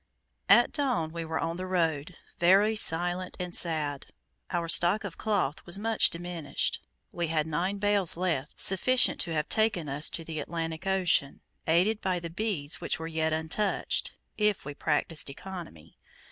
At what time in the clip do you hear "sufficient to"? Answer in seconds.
8.59-9.33